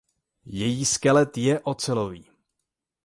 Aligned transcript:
Její 0.45 0.85
skelet 0.85 1.37
je 1.37 1.59
ocelový. 1.59 2.29